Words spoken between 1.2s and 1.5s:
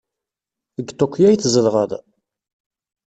ay